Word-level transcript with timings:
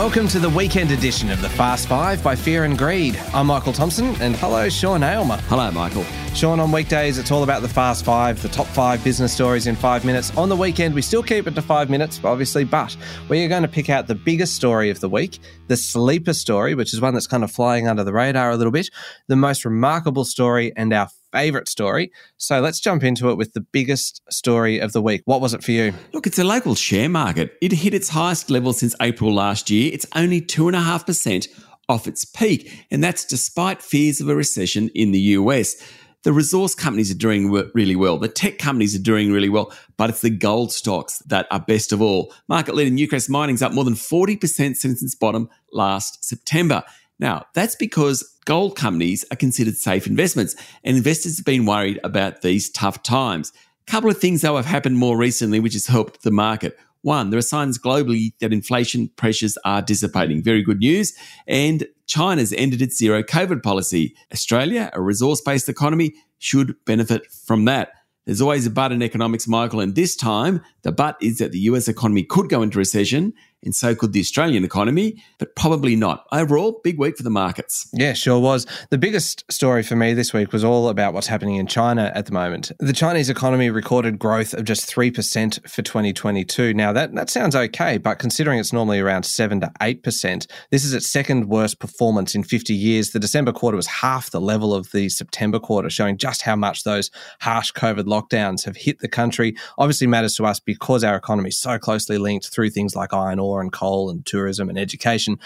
Welcome 0.00 0.28
to 0.28 0.38
the 0.38 0.48
weekend 0.48 0.92
edition 0.92 1.30
of 1.30 1.42
the 1.42 1.48
Fast 1.50 1.86
Five 1.86 2.24
by 2.24 2.34
Fear 2.34 2.64
and 2.64 2.78
Greed. 2.78 3.20
I'm 3.34 3.48
Michael 3.48 3.74
Thompson, 3.74 4.14
and 4.22 4.34
hello, 4.34 4.70
Sean 4.70 5.02
Aylmer. 5.02 5.36
Hello, 5.42 5.70
Michael. 5.70 6.04
Sean, 6.34 6.58
on 6.58 6.72
weekdays, 6.72 7.18
it's 7.18 7.30
all 7.30 7.42
about 7.42 7.60
the 7.60 7.68
Fast 7.68 8.02
Five, 8.02 8.40
the 8.40 8.48
top 8.48 8.66
five 8.68 9.04
business 9.04 9.30
stories 9.30 9.66
in 9.66 9.76
five 9.76 10.06
minutes. 10.06 10.34
On 10.38 10.48
the 10.48 10.56
weekend, 10.56 10.94
we 10.94 11.02
still 11.02 11.22
keep 11.22 11.46
it 11.46 11.54
to 11.54 11.60
five 11.60 11.90
minutes, 11.90 12.18
obviously, 12.24 12.64
but 12.64 12.96
we 13.28 13.44
are 13.44 13.48
going 13.48 13.60
to 13.60 13.68
pick 13.68 13.90
out 13.90 14.06
the 14.06 14.14
biggest 14.14 14.54
story 14.54 14.88
of 14.88 15.00
the 15.00 15.08
week, 15.08 15.38
the 15.66 15.76
sleeper 15.76 16.32
story, 16.32 16.74
which 16.74 16.94
is 16.94 17.00
one 17.02 17.12
that's 17.12 17.26
kind 17.26 17.44
of 17.44 17.52
flying 17.52 17.86
under 17.86 18.02
the 18.02 18.14
radar 18.14 18.52
a 18.52 18.56
little 18.56 18.72
bit, 18.72 18.88
the 19.28 19.36
most 19.36 19.66
remarkable 19.66 20.24
story, 20.24 20.72
and 20.78 20.94
our 20.94 21.10
favorite 21.32 21.68
story. 21.68 22.12
So 22.36 22.60
let's 22.60 22.80
jump 22.80 23.02
into 23.02 23.30
it 23.30 23.36
with 23.36 23.52
the 23.52 23.60
biggest 23.60 24.22
story 24.30 24.78
of 24.78 24.92
the 24.92 25.02
week. 25.02 25.22
What 25.24 25.40
was 25.40 25.54
it 25.54 25.62
for 25.62 25.72
you? 25.72 25.92
Look, 26.12 26.26
it's 26.26 26.38
a 26.38 26.44
local 26.44 26.74
share 26.74 27.08
market. 27.08 27.56
It 27.60 27.72
hit 27.72 27.94
its 27.94 28.08
highest 28.08 28.50
level 28.50 28.72
since 28.72 28.94
April 29.00 29.32
last 29.32 29.70
year. 29.70 29.90
It's 29.92 30.06
only 30.14 30.40
2.5% 30.40 31.48
off 31.88 32.06
its 32.06 32.24
peak, 32.24 32.86
and 32.90 33.02
that's 33.02 33.24
despite 33.24 33.82
fears 33.82 34.20
of 34.20 34.28
a 34.28 34.34
recession 34.34 34.90
in 34.94 35.10
the 35.10 35.20
US. 35.20 35.76
The 36.22 36.32
resource 36.34 36.74
companies 36.74 37.10
are 37.10 37.16
doing 37.16 37.50
really 37.50 37.96
well. 37.96 38.18
The 38.18 38.28
tech 38.28 38.58
companies 38.58 38.94
are 38.94 39.02
doing 39.02 39.32
really 39.32 39.48
well, 39.48 39.72
but 39.96 40.10
it's 40.10 40.20
the 40.20 40.28
gold 40.28 40.70
stocks 40.70 41.20
that 41.26 41.46
are 41.50 41.60
best 41.60 41.92
of 41.92 42.02
all. 42.02 42.34
Market 42.46 42.74
leader 42.74 42.94
Newcrest 42.94 43.30
Mining's 43.30 43.62
up 43.62 43.72
more 43.72 43.84
than 43.84 43.94
40% 43.94 44.76
since 44.76 45.02
its 45.02 45.14
bottom 45.14 45.48
last 45.72 46.22
September. 46.22 46.82
Now, 47.20 47.44
that's 47.54 47.76
because 47.76 48.22
gold 48.46 48.76
companies 48.76 49.26
are 49.30 49.36
considered 49.36 49.76
safe 49.76 50.06
investments, 50.06 50.56
and 50.82 50.96
investors 50.96 51.36
have 51.36 51.44
been 51.44 51.66
worried 51.66 52.00
about 52.02 52.40
these 52.40 52.70
tough 52.70 53.02
times. 53.02 53.52
A 53.86 53.90
couple 53.90 54.10
of 54.10 54.18
things, 54.18 54.40
though, 54.40 54.56
have 54.56 54.66
happened 54.66 54.96
more 54.96 55.18
recently, 55.18 55.60
which 55.60 55.74
has 55.74 55.86
helped 55.86 56.22
the 56.22 56.30
market. 56.30 56.78
One, 57.02 57.30
there 57.30 57.38
are 57.38 57.42
signs 57.42 57.78
globally 57.78 58.32
that 58.40 58.52
inflation 58.52 59.08
pressures 59.16 59.58
are 59.64 59.82
dissipating. 59.82 60.42
Very 60.42 60.62
good 60.62 60.78
news. 60.78 61.14
And 61.46 61.86
China's 62.06 62.52
ended 62.54 62.82
its 62.82 62.96
zero 62.96 63.22
COVID 63.22 63.62
policy. 63.62 64.14
Australia, 64.32 64.90
a 64.94 65.00
resource 65.00 65.40
based 65.40 65.68
economy, 65.68 66.14
should 66.38 66.74
benefit 66.86 67.30
from 67.30 67.66
that. 67.66 67.92
There's 68.26 68.40
always 68.40 68.66
a 68.66 68.70
but 68.70 68.92
in 68.92 69.02
economics, 69.02 69.48
Michael, 69.48 69.80
and 69.80 69.94
this 69.94 70.14
time 70.14 70.62
the 70.82 70.92
but 70.92 71.16
is 71.20 71.38
that 71.38 71.52
the 71.52 71.58
US 71.60 71.88
economy 71.88 72.22
could 72.22 72.48
go 72.48 72.62
into 72.62 72.78
recession 72.78 73.32
and 73.62 73.74
so 73.74 73.94
could 73.94 74.12
the 74.12 74.20
Australian 74.20 74.64
economy, 74.64 75.22
but 75.38 75.54
probably 75.54 75.96
not. 75.96 76.24
Overall, 76.32 76.80
big 76.82 76.98
week 76.98 77.16
for 77.16 77.22
the 77.22 77.30
markets. 77.30 77.88
Yeah, 77.92 78.14
sure 78.14 78.38
was. 78.38 78.66
The 78.90 78.98
biggest 78.98 79.50
story 79.52 79.82
for 79.82 79.96
me 79.96 80.14
this 80.14 80.32
week 80.32 80.52
was 80.52 80.64
all 80.64 80.88
about 80.88 81.12
what's 81.12 81.26
happening 81.26 81.56
in 81.56 81.66
China 81.66 82.10
at 82.14 82.26
the 82.26 82.32
moment. 82.32 82.72
The 82.78 82.92
Chinese 82.92 83.28
economy 83.28 83.70
recorded 83.70 84.18
growth 84.18 84.54
of 84.54 84.64
just 84.64 84.90
3% 84.90 85.68
for 85.68 85.82
2022. 85.82 86.72
Now, 86.74 86.92
that, 86.92 87.14
that 87.14 87.28
sounds 87.28 87.54
okay, 87.54 87.98
but 87.98 88.18
considering 88.18 88.58
it's 88.58 88.72
normally 88.72 89.00
around 89.00 89.24
7 89.24 89.60
to 89.60 89.70
8%, 89.80 90.50
this 90.70 90.84
is 90.84 90.94
its 90.94 91.10
second 91.10 91.48
worst 91.48 91.78
performance 91.78 92.34
in 92.34 92.42
50 92.42 92.74
years. 92.74 93.10
The 93.10 93.20
December 93.20 93.52
quarter 93.52 93.76
was 93.76 93.86
half 93.86 94.30
the 94.30 94.40
level 94.40 94.74
of 94.74 94.90
the 94.92 95.08
September 95.08 95.58
quarter, 95.58 95.90
showing 95.90 96.16
just 96.16 96.42
how 96.42 96.56
much 96.56 96.84
those 96.84 97.10
harsh 97.40 97.72
COVID 97.72 98.04
lockdowns 98.04 98.64
have 98.64 98.76
hit 98.76 99.00
the 99.00 99.08
country. 99.08 99.54
Obviously 99.76 100.06
matters 100.06 100.34
to 100.36 100.46
us 100.46 100.60
because 100.60 101.04
our 101.04 101.16
economy 101.16 101.48
is 101.48 101.58
so 101.58 101.78
closely 101.78 102.16
linked 102.16 102.48
through 102.50 102.70
things 102.70 102.96
like 102.96 103.12
iron 103.12 103.38
ore 103.38 103.49
and 103.58 103.72
coal 103.72 104.10
and 104.10 104.24
tourism 104.24 104.68
and 104.68 104.78
education. 104.78 105.38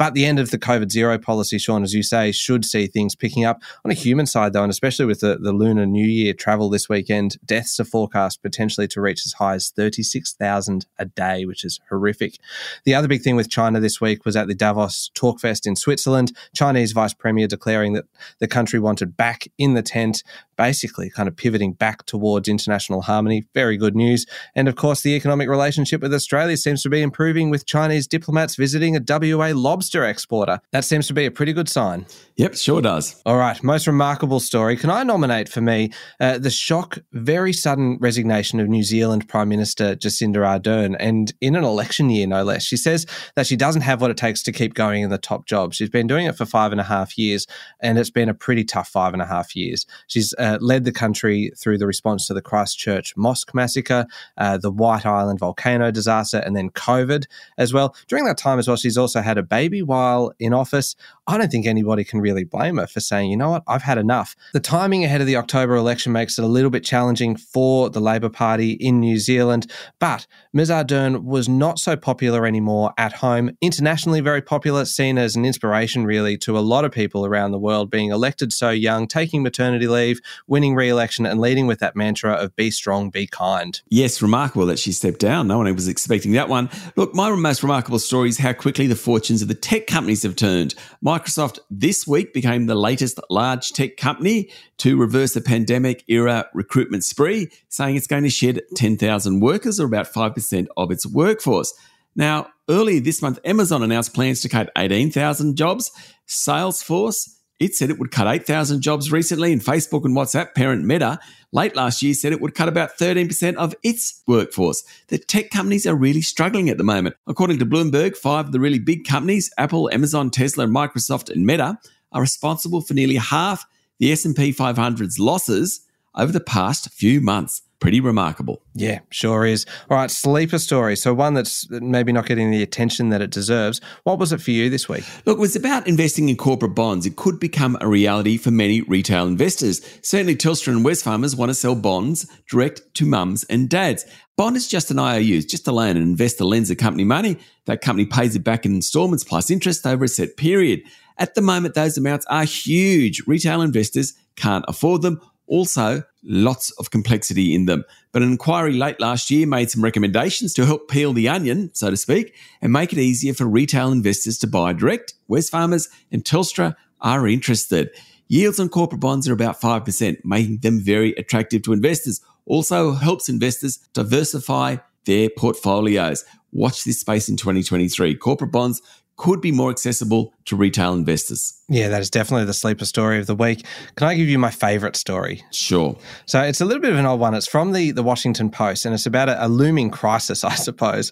But 0.00 0.14
the 0.14 0.24
end 0.24 0.38
of 0.38 0.50
the 0.50 0.58
COVID 0.58 0.90
zero 0.90 1.18
policy, 1.18 1.58
Sean, 1.58 1.82
as 1.82 1.92
you 1.92 2.02
say, 2.02 2.32
should 2.32 2.64
see 2.64 2.86
things 2.86 3.14
picking 3.14 3.44
up 3.44 3.60
on 3.84 3.90
a 3.90 3.94
human 3.94 4.24
side, 4.24 4.54
though, 4.54 4.62
and 4.62 4.70
especially 4.70 5.04
with 5.04 5.20
the, 5.20 5.36
the 5.36 5.52
Lunar 5.52 5.84
New 5.84 6.06
Year 6.06 6.32
travel 6.32 6.70
this 6.70 6.88
weekend, 6.88 7.36
deaths 7.44 7.78
are 7.78 7.84
forecast 7.84 8.40
potentially 8.42 8.88
to 8.88 9.00
reach 9.02 9.26
as 9.26 9.34
high 9.34 9.56
as 9.56 9.68
36,000 9.68 10.86
a 10.98 11.04
day, 11.04 11.44
which 11.44 11.66
is 11.66 11.80
horrific. 11.90 12.38
The 12.84 12.94
other 12.94 13.08
big 13.08 13.20
thing 13.20 13.36
with 13.36 13.50
China 13.50 13.78
this 13.78 14.00
week 14.00 14.24
was 14.24 14.36
at 14.36 14.48
the 14.48 14.54
Davos 14.54 15.10
Talkfest 15.14 15.66
in 15.66 15.76
Switzerland, 15.76 16.32
Chinese 16.54 16.92
Vice 16.92 17.12
Premier 17.12 17.46
declaring 17.46 17.92
that 17.92 18.06
the 18.38 18.48
country 18.48 18.80
wanted 18.80 19.18
back 19.18 19.48
in 19.58 19.74
the 19.74 19.82
tent, 19.82 20.22
basically 20.56 21.10
kind 21.10 21.28
of 21.28 21.36
pivoting 21.36 21.74
back 21.74 22.06
towards 22.06 22.48
international 22.48 23.02
harmony. 23.02 23.44
Very 23.52 23.76
good 23.76 23.94
news. 23.94 24.24
And 24.54 24.66
of 24.66 24.76
course, 24.76 25.02
the 25.02 25.14
economic 25.14 25.50
relationship 25.50 26.00
with 26.00 26.14
Australia 26.14 26.56
seems 26.56 26.82
to 26.84 26.88
be 26.88 27.02
improving 27.02 27.49
with 27.50 27.66
Chinese 27.66 28.06
diplomats 28.06 28.56
visiting 28.56 28.96
a 28.96 29.00
WA 29.06 29.52
lobster 29.54 29.80
lobster 29.80 30.04
exporter. 30.04 30.60
That 30.72 30.84
seems 30.84 31.06
to 31.08 31.14
be 31.14 31.26
a 31.26 31.30
pretty 31.30 31.52
good 31.52 31.68
sign. 31.68 32.06
Yep, 32.36 32.54
sure 32.54 32.80
does. 32.80 33.20
All 33.26 33.36
right, 33.36 33.62
most 33.62 33.86
remarkable 33.86 34.40
story. 34.40 34.76
Can 34.76 34.90
I 34.90 35.02
nominate 35.02 35.48
for 35.48 35.60
me 35.60 35.90
uh, 36.20 36.38
the 36.38 36.50
shock, 36.50 36.98
very 37.12 37.52
sudden 37.52 37.98
resignation 38.00 38.60
of 38.60 38.68
New 38.68 38.82
Zealand 38.82 39.28
Prime 39.28 39.48
Minister 39.48 39.96
Jacinda 39.96 40.36
Ardern, 40.36 40.96
and 41.00 41.32
in 41.40 41.56
an 41.56 41.64
election 41.64 42.10
year, 42.10 42.26
no 42.26 42.44
less. 42.44 42.62
She 42.62 42.76
says 42.76 43.06
that 43.36 43.46
she 43.46 43.56
doesn't 43.56 43.82
have 43.82 44.00
what 44.00 44.10
it 44.10 44.16
takes 44.16 44.42
to 44.44 44.52
keep 44.52 44.74
going 44.74 45.02
in 45.02 45.10
the 45.10 45.18
top 45.18 45.46
job. 45.46 45.74
She's 45.74 45.90
been 45.90 46.06
doing 46.06 46.26
it 46.26 46.36
for 46.36 46.46
five 46.46 46.72
and 46.72 46.80
a 46.80 46.84
half 46.84 47.18
years, 47.18 47.46
and 47.80 47.98
it's 47.98 48.10
been 48.10 48.28
a 48.28 48.34
pretty 48.34 48.64
tough 48.64 48.88
five 48.88 49.12
and 49.12 49.22
a 49.22 49.26
half 49.26 49.56
years. 49.56 49.86
She's 50.06 50.34
uh, 50.38 50.58
led 50.60 50.84
the 50.84 50.92
country 50.92 51.52
through 51.58 51.78
the 51.78 51.86
response 51.86 52.26
to 52.26 52.34
the 52.34 52.42
Christchurch 52.42 53.16
mosque 53.16 53.54
massacre, 53.54 54.06
uh, 54.36 54.58
the 54.58 54.70
White 54.70 55.06
Island 55.06 55.38
volcano 55.38 55.90
disaster, 55.90 56.38
and 56.38 56.54
then 56.54 56.70
COVID 56.70 57.24
as 57.58 57.72
well. 57.72 57.94
During 58.08 58.24
that 58.26 58.38
time 58.38 58.58
as 58.58 58.68
well, 58.68 58.76
she's 58.76 58.98
also 58.98 59.20
had 59.20 59.38
a 59.38 59.42
baby 59.42 59.82
while 59.82 60.32
in 60.38 60.52
office, 60.52 60.96
I 61.26 61.38
don't 61.38 61.50
think 61.50 61.66
anybody 61.66 62.04
can 62.04 62.20
really 62.20 62.44
blame 62.44 62.78
her 62.78 62.86
for 62.86 63.00
saying, 63.00 63.30
you 63.30 63.36
know 63.36 63.50
what, 63.50 63.62
I've 63.66 63.82
had 63.82 63.98
enough. 63.98 64.34
The 64.52 64.60
timing 64.60 65.04
ahead 65.04 65.20
of 65.20 65.26
the 65.26 65.36
October 65.36 65.76
election 65.76 66.12
makes 66.12 66.38
it 66.38 66.44
a 66.44 66.48
little 66.48 66.70
bit 66.70 66.84
challenging 66.84 67.36
for 67.36 67.90
the 67.90 68.00
Labor 68.00 68.28
Party 68.28 68.72
in 68.72 69.00
New 69.00 69.18
Zealand, 69.18 69.70
but 69.98 70.26
Ms. 70.52 70.70
Ardern 70.70 71.24
was 71.24 71.48
not 71.48 71.78
so 71.78 71.96
popular 71.96 72.46
anymore 72.46 72.92
at 72.98 73.12
home. 73.12 73.50
Internationally, 73.60 74.20
very 74.20 74.42
popular, 74.42 74.84
seen 74.84 75.18
as 75.18 75.36
an 75.36 75.44
inspiration 75.44 76.04
really 76.04 76.36
to 76.38 76.58
a 76.58 76.60
lot 76.60 76.84
of 76.84 76.92
people 76.92 77.24
around 77.24 77.52
the 77.52 77.58
world, 77.58 77.90
being 77.90 78.10
elected 78.10 78.52
so 78.52 78.70
young, 78.70 79.06
taking 79.06 79.42
maternity 79.42 79.86
leave, 79.86 80.20
winning 80.46 80.74
re 80.74 80.88
election, 80.88 81.26
and 81.26 81.40
leading 81.40 81.66
with 81.66 81.78
that 81.78 81.96
mantra 81.96 82.32
of 82.32 82.54
be 82.56 82.70
strong, 82.70 83.10
be 83.10 83.26
kind. 83.26 83.80
Yes, 83.88 84.20
remarkable 84.20 84.66
that 84.66 84.78
she 84.78 84.92
stepped 84.92 85.20
down. 85.20 85.48
No 85.48 85.58
one 85.58 85.74
was 85.74 85.88
expecting 85.88 86.32
that 86.32 86.48
one. 86.48 86.68
Look, 86.96 87.14
my 87.14 87.28
most 87.36 87.62
remarkable 87.62 87.98
story 87.98 88.28
is 88.28 88.38
how 88.38 88.52
quickly 88.52 88.86
the 88.86 88.96
fortunes 88.96 89.42
of 89.42 89.48
the 89.48 89.54
tech 89.54 89.86
companies 89.86 90.22
have 90.22 90.36
turned. 90.36 90.74
Microsoft 91.04 91.58
this 91.70 92.06
week 92.06 92.32
became 92.32 92.66
the 92.66 92.74
latest 92.74 93.18
large 93.30 93.72
tech 93.72 93.96
company 93.96 94.50
to 94.78 94.96
reverse 94.96 95.34
the 95.34 95.40
pandemic 95.40 96.04
era 96.08 96.48
recruitment 96.54 97.04
spree, 97.04 97.50
saying 97.68 97.96
it's 97.96 98.06
going 98.06 98.22
to 98.22 98.30
shed 98.30 98.62
10,000 98.76 99.40
workers 99.40 99.80
or 99.80 99.86
about 99.86 100.12
5% 100.12 100.66
of 100.76 100.90
its 100.90 101.06
workforce. 101.06 101.74
Now, 102.14 102.48
earlier 102.68 103.00
this 103.00 103.22
month, 103.22 103.38
Amazon 103.44 103.82
announced 103.82 104.14
plans 104.14 104.40
to 104.42 104.48
cut 104.48 104.70
18,000 104.76 105.56
jobs. 105.56 105.90
Salesforce 106.28 107.39
it 107.60 107.74
said 107.74 107.90
it 107.90 107.98
would 107.98 108.10
cut 108.10 108.26
8,000 108.26 108.80
jobs 108.80 109.12
recently, 109.12 109.52
and 109.52 109.60
Facebook 109.60 110.04
and 110.04 110.16
WhatsApp 110.16 110.54
parent 110.54 110.84
Meta 110.84 111.20
late 111.52 111.76
last 111.76 112.02
year 112.02 112.14
said 112.14 112.32
it 112.32 112.40
would 112.40 112.54
cut 112.54 112.68
about 112.68 112.96
13% 112.98 113.54
of 113.56 113.74
its 113.82 114.22
workforce. 114.26 114.82
The 115.08 115.18
tech 115.18 115.50
companies 115.50 115.86
are 115.86 115.94
really 115.94 116.22
struggling 116.22 116.70
at 116.70 116.78
the 116.78 116.84
moment. 116.84 117.16
According 117.26 117.58
to 117.58 117.66
Bloomberg, 117.66 118.16
five 118.16 118.46
of 118.46 118.52
the 118.52 118.60
really 118.60 118.78
big 118.78 119.06
companies, 119.06 119.52
Apple, 119.58 119.90
Amazon, 119.92 120.30
Tesla, 120.30 120.66
Microsoft, 120.66 121.30
and 121.30 121.46
Meta, 121.46 121.78
are 122.12 122.20
responsible 122.22 122.80
for 122.80 122.94
nearly 122.94 123.16
half 123.16 123.66
the 123.98 124.10
S&P 124.10 124.52
500's 124.52 125.18
losses 125.18 125.86
over 126.14 126.32
the 126.32 126.40
past 126.40 126.90
few 126.90 127.20
months 127.20 127.62
pretty 127.80 128.00
remarkable. 128.00 128.62
Yeah, 128.74 129.00
sure 129.10 129.44
is. 129.44 129.66
All 129.90 129.96
right, 129.96 130.10
sleeper 130.10 130.58
story. 130.58 130.96
So 130.96 131.12
one 131.14 131.34
that's 131.34 131.68
maybe 131.70 132.12
not 132.12 132.26
getting 132.26 132.50
the 132.50 132.62
attention 132.62 133.08
that 133.08 133.22
it 133.22 133.30
deserves. 133.30 133.80
What 134.04 134.18
was 134.18 134.32
it 134.32 134.40
for 134.40 134.50
you 134.50 134.70
this 134.70 134.88
week? 134.88 135.04
Look, 135.26 135.38
it 135.38 135.40
was 135.40 135.56
about 135.56 135.86
investing 135.86 136.28
in 136.28 136.36
corporate 136.36 136.74
bonds. 136.74 137.06
It 137.06 137.16
could 137.16 137.40
become 137.40 137.76
a 137.80 137.88
reality 137.88 138.36
for 138.36 138.50
many 138.50 138.82
retail 138.82 139.26
investors. 139.26 139.80
Certainly, 140.02 140.36
Telstra 140.36 140.68
and 140.68 140.84
Wesfarmers 140.84 141.36
want 141.36 141.50
to 141.50 141.54
sell 141.54 141.74
bonds 141.74 142.30
direct 142.48 142.82
to 142.94 143.06
mums 143.06 143.44
and 143.44 143.68
dads. 143.68 144.04
Bond 144.36 144.56
is 144.56 144.68
just 144.68 144.90
an 144.90 144.98
IOU, 144.98 145.42
just 145.42 145.68
a 145.68 145.72
loan. 145.72 145.96
An 145.96 146.02
investor 146.02 146.44
lends 146.44 146.70
a 146.70 146.76
company 146.76 147.04
money. 147.04 147.36
That 147.66 147.82
company 147.82 148.06
pays 148.06 148.36
it 148.36 148.44
back 148.44 148.64
in 148.64 148.74
installments 148.74 149.24
plus 149.24 149.50
interest 149.50 149.86
over 149.86 150.04
a 150.04 150.08
set 150.08 150.36
period. 150.36 150.80
At 151.18 151.34
the 151.34 151.42
moment, 151.42 151.74
those 151.74 151.98
amounts 151.98 152.24
are 152.26 152.44
huge. 152.44 153.22
Retail 153.26 153.60
investors 153.60 154.14
can't 154.36 154.64
afford 154.66 155.02
them 155.02 155.20
also, 155.50 156.04
lots 156.22 156.70
of 156.78 156.92
complexity 156.92 157.56
in 157.56 157.66
them. 157.66 157.84
But 158.12 158.22
an 158.22 158.30
inquiry 158.30 158.74
late 158.74 159.00
last 159.00 159.32
year 159.32 159.48
made 159.48 159.68
some 159.68 159.82
recommendations 159.82 160.54
to 160.54 160.64
help 160.64 160.88
peel 160.88 161.12
the 161.12 161.28
onion, 161.28 161.70
so 161.74 161.90
to 161.90 161.96
speak, 161.96 162.36
and 162.62 162.72
make 162.72 162.92
it 162.92 163.00
easier 163.00 163.34
for 163.34 163.46
retail 163.46 163.90
investors 163.90 164.38
to 164.38 164.46
buy 164.46 164.72
direct. 164.72 165.14
Wesfarmers 165.28 165.88
and 166.12 166.24
Telstra 166.24 166.76
are 167.00 167.26
interested. 167.26 167.90
Yields 168.28 168.60
on 168.60 168.68
corporate 168.68 169.00
bonds 169.00 169.28
are 169.28 169.32
about 169.32 169.60
5%, 169.60 170.18
making 170.24 170.58
them 170.58 170.78
very 170.78 171.14
attractive 171.14 171.62
to 171.62 171.72
investors. 171.72 172.20
Also 172.46 172.92
helps 172.92 173.28
investors 173.28 173.78
diversify 173.92 174.76
their 175.04 175.30
portfolios. 175.30 176.24
Watch 176.52 176.84
this 176.84 177.00
space 177.00 177.28
in 177.28 177.36
2023. 177.36 178.14
Corporate 178.14 178.52
bonds 178.52 178.80
could 179.20 179.42
be 179.42 179.52
more 179.52 179.70
accessible 179.70 180.32
to 180.46 180.56
retail 180.56 180.94
investors. 180.94 181.52
Yeah, 181.68 181.90
that 181.90 182.00
is 182.00 182.08
definitely 182.08 182.46
the 182.46 182.54
sleeper 182.54 182.86
story 182.86 183.18
of 183.18 183.26
the 183.26 183.34
week. 183.34 183.66
Can 183.96 184.08
I 184.08 184.14
give 184.14 184.30
you 184.30 184.38
my 184.38 184.50
favorite 184.50 184.96
story? 184.96 185.44
Sure. 185.50 185.94
So 186.24 186.40
it's 186.40 186.62
a 186.62 186.64
little 186.64 186.80
bit 186.80 186.90
of 186.90 186.98
an 186.98 187.04
old 187.04 187.20
one. 187.20 187.34
It's 187.34 187.46
from 187.46 187.72
the, 187.72 187.90
the 187.90 188.02
Washington 188.02 188.50
Post, 188.50 188.86
and 188.86 188.94
it's 188.94 189.04
about 189.04 189.28
a, 189.28 189.44
a 189.44 189.46
looming 189.46 189.90
crisis, 189.90 190.42
I 190.54 190.54
suppose. 190.54 191.10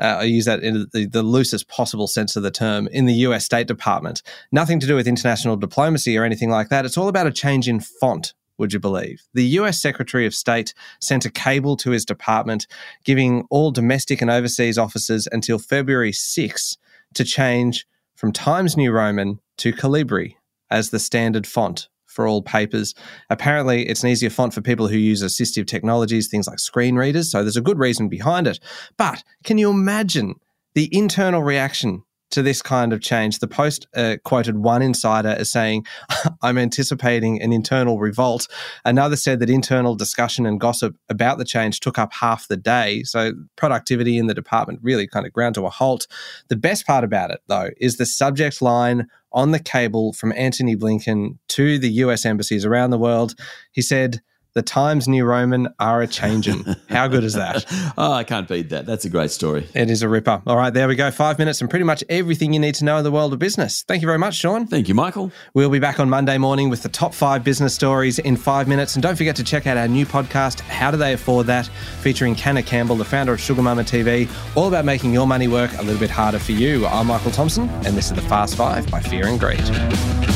Uh, 0.00 0.18
I 0.20 0.22
use 0.22 0.44
that 0.44 0.62
in 0.62 0.86
the, 0.92 1.06
the 1.06 1.24
loosest 1.24 1.66
possible 1.66 2.06
sense 2.06 2.36
of 2.36 2.44
the 2.44 2.52
term 2.52 2.86
in 2.92 3.06
the 3.06 3.14
US 3.14 3.44
State 3.44 3.66
Department. 3.66 4.22
Nothing 4.52 4.78
to 4.78 4.86
do 4.86 4.94
with 4.94 5.08
international 5.08 5.56
diplomacy 5.56 6.16
or 6.16 6.22
anything 6.22 6.50
like 6.50 6.68
that. 6.68 6.84
It's 6.84 6.96
all 6.96 7.08
about 7.08 7.26
a 7.26 7.32
change 7.32 7.66
in 7.66 7.80
font 7.80 8.34
would 8.56 8.72
you 8.72 8.78
believe? 8.80 9.22
The 9.34 9.44
US 9.44 9.80
Secretary 9.80 10.26
of 10.26 10.34
State 10.34 10.74
sent 11.00 11.24
a 11.24 11.30
cable 11.30 11.76
to 11.78 11.90
his 11.90 12.04
department 12.04 12.66
giving 13.04 13.46
all 13.50 13.70
domestic 13.70 14.20
and 14.20 14.30
overseas 14.30 14.78
officers 14.78 15.28
until 15.30 15.58
February 15.58 16.12
6 16.12 16.76
to 17.14 17.24
change 17.24 17.86
from 18.14 18.32
Times 18.32 18.76
New 18.76 18.90
Roman 18.92 19.40
to 19.58 19.72
Calibri 19.72 20.34
as 20.70 20.90
the 20.90 20.98
standard 20.98 21.46
font 21.46 21.88
for 22.06 22.26
all 22.26 22.42
papers. 22.42 22.94
Apparently, 23.30 23.88
it's 23.88 24.02
an 24.02 24.08
easier 24.08 24.30
font 24.30 24.52
for 24.52 24.60
people 24.60 24.88
who 24.88 24.96
use 24.96 25.22
assistive 25.22 25.66
technologies, 25.66 26.28
things 26.28 26.48
like 26.48 26.58
screen 26.58 26.96
readers. 26.96 27.30
So 27.30 27.42
there's 27.42 27.56
a 27.56 27.62
good 27.62 27.78
reason 27.78 28.08
behind 28.08 28.46
it. 28.46 28.58
But 28.96 29.22
can 29.44 29.58
you 29.58 29.70
imagine 29.70 30.34
the 30.74 30.88
internal 30.90 31.42
reaction 31.42 32.02
to 32.30 32.42
this 32.42 32.62
kind 32.62 32.92
of 32.92 33.00
change. 33.00 33.38
The 33.38 33.48
Post 33.48 33.86
uh, 33.94 34.16
quoted 34.24 34.58
one 34.58 34.82
insider 34.82 35.30
as 35.30 35.50
saying, 35.50 35.86
I'm 36.42 36.58
anticipating 36.58 37.40
an 37.42 37.52
internal 37.52 37.98
revolt. 37.98 38.48
Another 38.84 39.16
said 39.16 39.40
that 39.40 39.50
internal 39.50 39.94
discussion 39.94 40.46
and 40.46 40.60
gossip 40.60 40.96
about 41.08 41.38
the 41.38 41.44
change 41.44 41.80
took 41.80 41.98
up 41.98 42.12
half 42.12 42.48
the 42.48 42.56
day. 42.56 43.02
So 43.04 43.32
productivity 43.56 44.18
in 44.18 44.26
the 44.26 44.34
department 44.34 44.80
really 44.82 45.06
kind 45.06 45.26
of 45.26 45.32
ground 45.32 45.54
to 45.56 45.66
a 45.66 45.70
halt. 45.70 46.06
The 46.48 46.56
best 46.56 46.86
part 46.86 47.04
about 47.04 47.30
it, 47.30 47.40
though, 47.46 47.70
is 47.78 47.96
the 47.96 48.06
subject 48.06 48.60
line 48.60 49.08
on 49.32 49.50
the 49.50 49.58
cable 49.58 50.12
from 50.12 50.32
Antony 50.32 50.76
Blinken 50.76 51.38
to 51.48 51.78
the 51.78 51.90
US 51.90 52.24
embassies 52.24 52.64
around 52.64 52.90
the 52.90 52.98
world. 52.98 53.34
He 53.72 53.82
said, 53.82 54.20
the 54.58 54.62
Times 54.62 55.06
New 55.06 55.24
Roman 55.24 55.72
are 55.78 56.02
a 56.02 56.08
changing. 56.08 56.64
How 56.88 57.06
good 57.06 57.22
is 57.22 57.34
that? 57.34 57.64
oh, 57.96 58.10
I 58.10 58.24
can't 58.24 58.48
beat 58.48 58.70
that. 58.70 58.86
That's 58.86 59.04
a 59.04 59.08
great 59.08 59.30
story. 59.30 59.68
It 59.72 59.88
is 59.88 60.02
a 60.02 60.08
ripper. 60.08 60.42
All 60.48 60.56
right, 60.56 60.74
there 60.74 60.88
we 60.88 60.96
go. 60.96 61.12
Five 61.12 61.38
minutes 61.38 61.60
and 61.60 61.70
pretty 61.70 61.84
much 61.84 62.02
everything 62.08 62.52
you 62.52 62.58
need 62.58 62.74
to 62.74 62.84
know 62.84 62.98
in 62.98 63.04
the 63.04 63.12
world 63.12 63.32
of 63.32 63.38
business. 63.38 63.84
Thank 63.86 64.02
you 64.02 64.06
very 64.08 64.18
much, 64.18 64.34
Sean. 64.34 64.66
Thank 64.66 64.88
you, 64.88 64.96
Michael. 64.96 65.30
We'll 65.54 65.70
be 65.70 65.78
back 65.78 66.00
on 66.00 66.10
Monday 66.10 66.38
morning 66.38 66.70
with 66.70 66.82
the 66.82 66.88
top 66.88 67.14
five 67.14 67.44
business 67.44 67.72
stories 67.72 68.18
in 68.18 68.36
five 68.36 68.66
minutes. 68.66 68.96
And 68.96 69.02
don't 69.04 69.14
forget 69.14 69.36
to 69.36 69.44
check 69.44 69.68
out 69.68 69.76
our 69.76 69.86
new 69.86 70.04
podcast, 70.04 70.58
How 70.58 70.90
Do 70.90 70.96
They 70.96 71.12
Afford 71.12 71.46
That? 71.46 71.68
featuring 72.00 72.34
Canna 72.34 72.64
Campbell, 72.64 72.96
the 72.96 73.04
founder 73.04 73.32
of 73.32 73.40
Sugar 73.40 73.62
Mama 73.62 73.84
TV, 73.84 74.28
all 74.56 74.66
about 74.66 74.84
making 74.84 75.12
your 75.12 75.28
money 75.28 75.46
work 75.46 75.70
a 75.78 75.82
little 75.82 76.00
bit 76.00 76.10
harder 76.10 76.40
for 76.40 76.50
you. 76.50 76.84
I'm 76.86 77.06
Michael 77.06 77.30
Thompson, 77.30 77.68
and 77.86 77.96
this 77.96 78.06
is 78.06 78.14
the 78.14 78.22
Fast 78.22 78.56
Five 78.56 78.90
by 78.90 78.98
Fear 78.98 79.28
and 79.28 79.38
Greed. 79.38 80.27